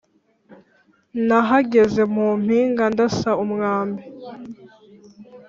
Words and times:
nahagaze 1.27 2.01
mu 2.13 2.27
mpinga 2.43 2.85
ndasa 2.93 3.31
umwambi 3.43 4.03